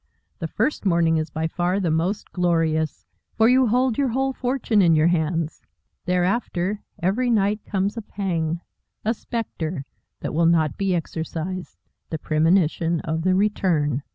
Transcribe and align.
The 0.39 0.47
first 0.47 0.83
morning 0.83 1.17
is 1.17 1.29
by 1.29 1.47
far 1.47 1.79
the 1.79 1.91
most 1.91 2.31
glorious, 2.31 3.05
for 3.37 3.47
you 3.47 3.67
hold 3.67 3.99
your 3.99 4.07
whole 4.07 4.33
fortune 4.33 4.81
in 4.81 4.95
your 4.95 5.05
hands. 5.09 5.61
Thereafter, 6.05 6.81
every 7.03 7.29
night, 7.29 7.63
comes 7.65 7.97
a 7.97 8.01
pang, 8.01 8.61
a 9.05 9.13
spectre, 9.13 9.85
that 10.21 10.33
will 10.33 10.47
not 10.47 10.75
be 10.75 10.95
exorcised 10.95 11.77
the 12.09 12.17
premonition 12.17 12.99
of 13.01 13.21
the 13.21 13.35
return. 13.35 14.01